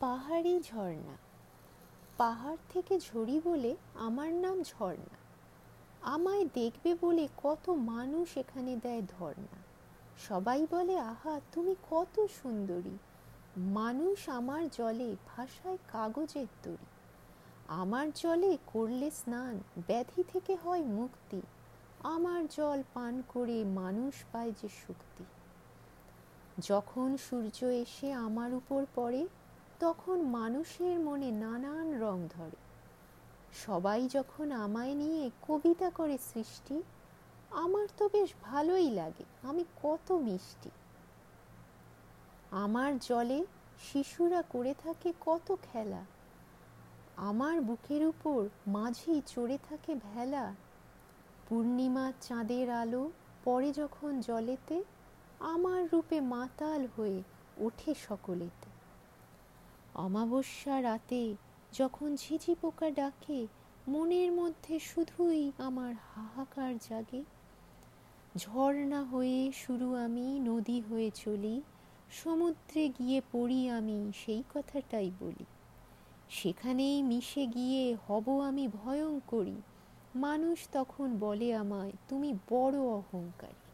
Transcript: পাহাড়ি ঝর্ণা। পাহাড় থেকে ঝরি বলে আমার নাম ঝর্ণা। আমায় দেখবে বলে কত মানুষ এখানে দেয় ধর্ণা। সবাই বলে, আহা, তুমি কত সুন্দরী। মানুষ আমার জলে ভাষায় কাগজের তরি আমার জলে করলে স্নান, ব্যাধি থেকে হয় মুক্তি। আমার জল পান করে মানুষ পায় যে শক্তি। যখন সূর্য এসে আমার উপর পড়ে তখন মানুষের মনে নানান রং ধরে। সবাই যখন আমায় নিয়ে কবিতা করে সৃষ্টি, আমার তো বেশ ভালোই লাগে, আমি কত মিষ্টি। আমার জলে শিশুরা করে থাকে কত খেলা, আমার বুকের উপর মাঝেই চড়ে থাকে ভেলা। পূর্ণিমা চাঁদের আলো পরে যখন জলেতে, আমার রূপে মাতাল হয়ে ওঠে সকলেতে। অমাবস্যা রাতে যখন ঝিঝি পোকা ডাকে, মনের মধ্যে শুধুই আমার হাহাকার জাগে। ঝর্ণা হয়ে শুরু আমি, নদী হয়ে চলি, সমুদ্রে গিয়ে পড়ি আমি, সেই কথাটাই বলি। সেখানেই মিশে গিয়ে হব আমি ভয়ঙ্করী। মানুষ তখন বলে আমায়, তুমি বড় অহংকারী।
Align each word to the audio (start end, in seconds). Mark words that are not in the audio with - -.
পাহাড়ি 0.00 0.60
ঝর্ণা। 0.62 1.16
পাহাড় 2.16 2.56
থেকে 2.68 3.00
ঝরি 3.00 3.40
বলে 3.44 3.76
আমার 3.94 4.34
নাম 4.34 4.62
ঝর্ণা। 4.62 5.16
আমায় 6.00 6.44
দেখবে 6.54 6.96
বলে 7.00 7.28
কত 7.42 7.70
মানুষ 7.70 8.38
এখানে 8.38 8.76
দেয় 8.76 9.02
ধর্ণা। 9.18 9.58
সবাই 10.18 10.66
বলে, 10.70 10.98
আহা, 10.98 11.40
তুমি 11.52 11.74
কত 11.90 12.26
সুন্দরী। 12.42 12.98
মানুষ 13.56 14.28
আমার 14.28 14.68
জলে 14.68 15.16
ভাষায় 15.26 15.78
কাগজের 15.92 16.46
তরি 16.62 16.86
আমার 17.68 18.10
জলে 18.14 18.58
করলে 18.66 19.10
স্নান, 19.10 19.60
ব্যাধি 19.86 20.24
থেকে 20.32 20.56
হয় 20.64 20.82
মুক্তি। 20.82 21.40
আমার 22.00 22.46
জল 22.46 22.82
পান 22.94 23.22
করে 23.28 23.64
মানুষ 23.64 24.14
পায় 24.32 24.52
যে 24.62 24.68
শক্তি। 24.68 25.24
যখন 26.58 27.16
সূর্য 27.16 27.64
এসে 27.64 28.12
আমার 28.12 28.54
উপর 28.54 28.86
পড়ে 28.94 29.28
তখন 29.80 30.18
মানুষের 30.20 30.98
মনে 30.98 31.30
নানান 31.30 32.00
রং 32.02 32.18
ধরে। 32.28 32.58
সবাই 33.66 34.08
যখন 34.08 34.52
আমায় 34.52 34.94
নিয়ে 34.94 35.30
কবিতা 35.42 35.90
করে 35.90 36.18
সৃষ্টি, 36.34 36.82
আমার 37.50 37.86
তো 37.98 38.04
বেশ 38.12 38.30
ভালোই 38.42 38.90
লাগে, 38.90 39.24
আমি 39.42 39.64
কত 39.82 40.12
মিষ্টি। 40.12 40.70
আমার 42.50 42.98
জলে 42.98 43.40
শিশুরা 43.82 44.42
করে 44.48 44.74
থাকে 44.84 45.12
কত 45.20 45.56
খেলা, 45.62 46.02
আমার 47.16 47.60
বুকের 47.60 48.06
উপর 48.06 48.48
মাঝেই 48.66 49.22
চড়ে 49.26 49.58
থাকে 49.68 49.94
ভেলা। 49.94 50.54
পূর্ণিমা 51.48 52.12
চাঁদের 52.20 52.70
আলো 52.70 53.10
পরে 53.44 53.72
যখন 53.72 54.20
জলেতে, 54.20 54.76
আমার 55.40 55.80
রূপে 55.92 56.20
মাতাল 56.20 56.86
হয়ে 56.96 57.22
ওঠে 57.56 57.92
সকলেতে। 58.08 58.75
অমাবস্যা 59.96 60.82
রাতে 60.82 61.34
যখন 61.72 62.16
ঝিঝি 62.16 62.54
পোকা 62.60 62.90
ডাকে, 62.90 63.46
মনের 63.88 64.32
মধ্যে 64.32 64.78
শুধুই 64.78 65.52
আমার 65.58 65.94
হাহাকার 66.14 66.78
জাগে। 66.78 67.24
ঝর্ণা 68.36 69.02
হয়ে 69.02 69.52
শুরু 69.54 69.94
আমি, 69.94 70.40
নদী 70.40 70.82
হয়ে 70.90 71.10
চলি, 71.14 71.62
সমুদ্রে 72.10 72.88
গিয়ে 72.88 73.22
পড়ি 73.32 73.68
আমি, 73.68 74.12
সেই 74.26 74.42
কথাটাই 74.54 75.10
বলি। 75.20 75.44
সেখানেই 76.30 77.02
মিশে 77.02 77.46
গিয়ে 77.46 77.96
হব 78.08 78.40
আমি 78.40 78.68
ভয়ঙ্করী। 78.68 79.56
মানুষ 80.14 80.58
তখন 80.72 81.16
বলে 81.18 81.54
আমায়, 81.54 81.92
তুমি 82.08 82.32
বড় 82.50 82.78
অহংকারী। 82.78 83.65